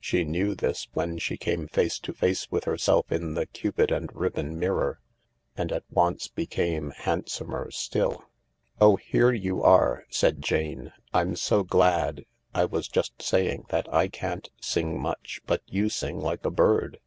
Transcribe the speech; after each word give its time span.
She 0.00 0.22
knew 0.22 0.54
this 0.54 0.86
when 0.92 1.16
she 1.16 1.38
came 1.38 1.66
face 1.66 1.98
to 2.00 2.12
face 2.12 2.50
with 2.50 2.64
herself 2.64 3.10
in 3.10 3.32
the 3.32 3.46
cupid 3.46 3.90
and 3.90 4.10
nbbon 4.12 4.56
mirror, 4.56 5.00
and 5.56 5.72
at 5.72 5.84
once 5.88 6.28
became 6.28 6.90
handsomer 6.90 7.70
still. 7.70 8.22
248 8.80 8.80
THE 8.80 8.84
LARK" 8.84 8.92
Oh, 8.92 8.96
here 8.96 9.32
you 9.32 9.62
are!" 9.62 10.04
said 10.10 10.42
Jane." 10.42 10.92
Fm 11.14 11.38
so 11.38 11.62
glad. 11.62 12.24
I 12.52 12.66
was 12.66 12.86
just 12.86 13.22
saying 13.22 13.64
that 13.70 13.90
I 13.90 14.08
can't 14.08 14.50
sing 14.60 15.00
much, 15.00 15.40
but 15.46 15.62
you 15.64 15.88
sing 15.88 16.20
like 16.20 16.44
a 16.44 16.50
bird." 16.50 16.98